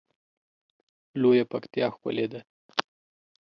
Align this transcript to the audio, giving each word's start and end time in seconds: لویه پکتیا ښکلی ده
لویه 1.21 1.45
پکتیا 1.51 1.87
ښکلی 1.95 2.25
ده 2.31 2.39